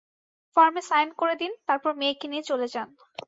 ফর্মে 0.57 0.81
সাইন 0.81 1.09
করে 1.19 1.35
দিন, 1.35 1.51
তারপর 1.67 1.91
মেয়েকে 1.95 2.25
নিয়ে 2.27 2.43
চলে 2.43 2.67
যান। 2.67 2.87